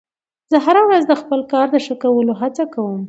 زه 0.51 0.57
هره 0.65 0.81
ورځ 0.87 1.03
د 1.07 1.13
خپل 1.21 1.39
کار 1.51 1.67
د 1.71 1.77
ښه 1.85 1.95
کولو 2.03 2.33
هڅه 2.41 2.63
کوم 2.73 2.97